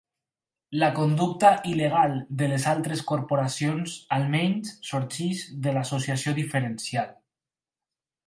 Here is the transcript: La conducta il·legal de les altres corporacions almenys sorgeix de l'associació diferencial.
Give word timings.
La 0.83 0.87
conducta 0.99 1.49
il·legal 1.71 2.15
de 2.39 2.47
les 2.53 2.65
altres 2.71 3.03
corporacions 3.11 3.93
almenys 4.19 4.73
sorgeix 4.91 5.43
de 5.67 5.75
l'associació 5.79 6.35
diferencial. 6.43 7.13